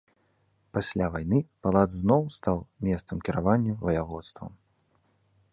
[0.77, 2.57] Пасля вайны палац зноў стаў
[2.89, 4.51] месцам кіравання ваяводствам.